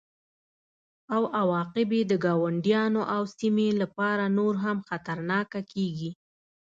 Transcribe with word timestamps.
او 1.15 1.21
عواقب 1.39 1.89
یې 1.97 2.03
د 2.11 2.13
ګاونډیانو 2.25 3.01
او 3.15 3.21
سیمې 3.37 3.69
لپاره 3.81 4.23
نور 4.37 4.53
هم 4.63 4.77
خطرناکه 4.87 5.61
کیږي 5.71 6.11